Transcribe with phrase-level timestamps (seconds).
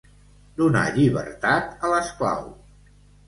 [0.61, 2.49] Donar llibertat a l'esclau.